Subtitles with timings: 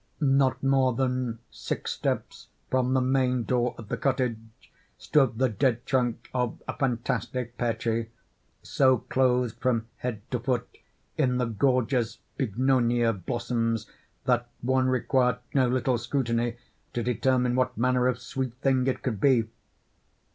[0.19, 4.39] Not more than six steps from the main door of the cottage
[4.97, 8.09] stood the dead trunk of a fantastic pear tree,
[8.63, 10.67] so clothed from head to foot
[11.19, 13.85] in the gorgeous bignonia blossoms
[14.25, 16.57] that one required no little scrutiny
[16.93, 19.45] to determine what manner of sweet thing it could be.